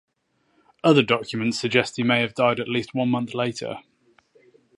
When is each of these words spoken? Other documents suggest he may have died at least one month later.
Other 0.83 1.03
documents 1.03 1.59
suggest 1.59 1.97
he 1.97 2.01
may 2.01 2.21
have 2.21 2.33
died 2.33 2.59
at 2.59 2.67
least 2.67 2.95
one 2.95 3.09
month 3.09 3.35
later. 3.35 3.81